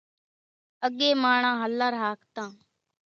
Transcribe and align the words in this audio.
اڳيَ 0.85 1.09
ماڻۿان 1.21 1.55
هلر 1.63 1.93
هاڪتان۔ 2.03 2.51